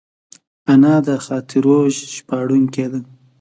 انا 0.71 0.95
د 1.07 1.09
خاطرو 1.25 1.77
ژباړونکې 2.13 2.85
ده 2.91 2.99